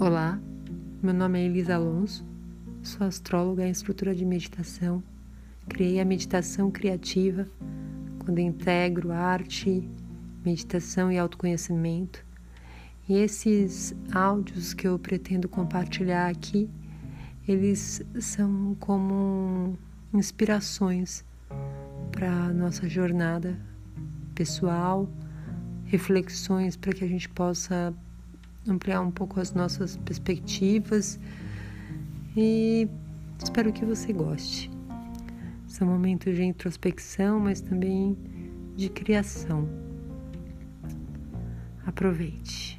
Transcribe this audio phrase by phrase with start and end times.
[0.00, 0.40] Olá,
[1.02, 2.24] meu nome é Elisa Alonso,
[2.82, 5.02] sou astróloga em estrutura de meditação.
[5.68, 7.46] Criei a meditação criativa
[8.18, 9.86] quando integro arte,
[10.42, 12.24] meditação e autoconhecimento.
[13.06, 16.70] E esses áudios que eu pretendo compartilhar aqui,
[17.46, 19.76] eles são como
[20.14, 21.26] inspirações
[22.10, 23.54] para nossa jornada
[24.34, 25.06] pessoal,
[25.84, 27.94] reflexões para que a gente possa
[28.66, 31.18] ampliar um pouco as nossas perspectivas
[32.36, 32.88] e
[33.42, 34.70] espero que você goste.
[35.66, 38.16] São momentos de introspecção, mas também
[38.76, 39.68] de criação.
[41.86, 42.69] Aproveite.